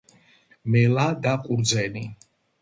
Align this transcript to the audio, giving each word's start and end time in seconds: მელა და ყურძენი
მელა 0.75 1.03
და 1.27 1.35
ყურძენი 1.45 2.03